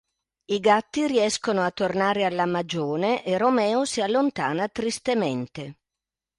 [0.45, 5.77] I gatti riescono a tornare alla magione e Romeo si allontana tristemente.